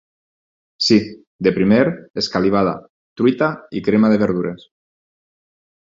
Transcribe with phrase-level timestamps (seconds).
[0.85, 0.97] Sí,
[1.47, 1.83] de primer,
[2.23, 2.73] escalivada,
[3.21, 4.69] truita i crema de verdures.